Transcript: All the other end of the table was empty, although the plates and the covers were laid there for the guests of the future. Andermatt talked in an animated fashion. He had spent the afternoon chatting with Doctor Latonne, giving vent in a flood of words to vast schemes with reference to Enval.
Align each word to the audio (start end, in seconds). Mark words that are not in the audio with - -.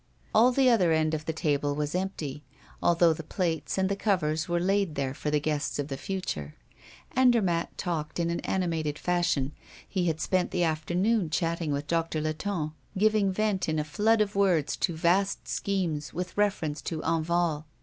All 0.33 0.51
the 0.51 0.67
other 0.67 0.91
end 0.91 1.13
of 1.13 1.25
the 1.25 1.31
table 1.31 1.75
was 1.75 1.93
empty, 1.93 2.43
although 2.81 3.13
the 3.13 3.21
plates 3.21 3.77
and 3.77 3.87
the 3.87 3.95
covers 3.95 4.49
were 4.49 4.59
laid 4.59 4.95
there 4.95 5.13
for 5.13 5.29
the 5.29 5.39
guests 5.39 5.77
of 5.77 5.89
the 5.89 5.95
future. 5.95 6.55
Andermatt 7.15 7.77
talked 7.77 8.19
in 8.19 8.31
an 8.31 8.39
animated 8.39 8.97
fashion. 8.97 9.51
He 9.87 10.07
had 10.07 10.19
spent 10.19 10.49
the 10.49 10.63
afternoon 10.63 11.29
chatting 11.29 11.71
with 11.71 11.85
Doctor 11.85 12.19
Latonne, 12.19 12.71
giving 12.97 13.31
vent 13.31 13.69
in 13.69 13.77
a 13.77 13.83
flood 13.83 14.21
of 14.21 14.35
words 14.35 14.75
to 14.77 14.95
vast 14.95 15.47
schemes 15.47 16.15
with 16.15 16.35
reference 16.35 16.81
to 16.81 17.01
Enval. 17.03 17.65